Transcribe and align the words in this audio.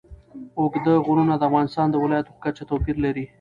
اوږده 0.59 0.93
غرونه 1.05 1.33
د 1.37 1.43
افغانستان 1.49 1.87
د 1.89 1.95
ولایاتو 2.03 2.33
په 2.35 2.39
کچه 2.45 2.63
توپیر 2.71 2.95
لري. 3.05 3.25